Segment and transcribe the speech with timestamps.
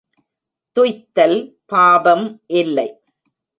[0.77, 1.37] துய்த்தல்
[1.65, 2.25] பாபம்
[2.53, 2.89] இல்லை.